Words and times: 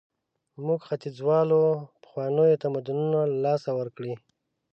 موږ 0.65 0.79
ختیځوالو 0.89 1.61
پخواني 2.03 2.49
تمدنونه 2.63 3.19
له 3.31 3.35
لاسه 3.45 3.69
ورکړي. 3.79 4.13